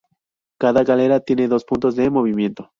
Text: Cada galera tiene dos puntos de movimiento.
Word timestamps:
Cada 0.57 0.83
galera 0.83 1.19
tiene 1.19 1.47
dos 1.47 1.63
puntos 1.63 1.95
de 1.95 2.09
movimiento. 2.09 2.69